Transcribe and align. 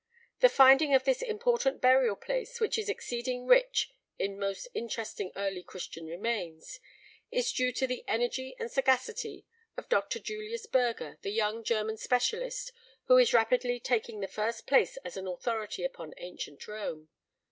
The 0.39 0.49
finding 0.49 0.95
of 0.95 1.03
this 1.03 1.21
important 1.21 1.79
burial 1.79 2.15
place, 2.15 2.59
which 2.59 2.79
is 2.79 2.89
exceeding 2.89 3.45
rich 3.45 3.91
in 4.17 4.39
most 4.39 4.67
interesting 4.73 5.31
early 5.35 5.61
Christian 5.61 6.07
remains, 6.07 6.79
is 7.29 7.53
due 7.53 7.71
to 7.73 7.85
the 7.85 8.03
energy 8.07 8.55
and 8.59 8.71
sagacity 8.71 9.45
of 9.77 9.89
Dr. 9.89 10.17
Julius 10.17 10.65
Burger, 10.65 11.19
the 11.21 11.29
young 11.29 11.63
German 11.63 11.97
specialist, 11.97 12.71
who 13.05 13.17
is 13.19 13.31
rapidly 13.31 13.79
taking 13.79 14.21
the 14.21 14.27
first 14.27 14.65
place 14.65 14.97
as 15.05 15.17
an 15.17 15.27
authority 15.27 15.83
upon 15.83 16.15
ancient 16.17 16.67
Rome. 16.67 17.09